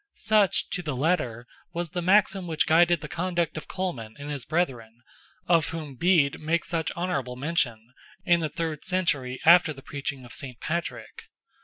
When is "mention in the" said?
7.35-8.49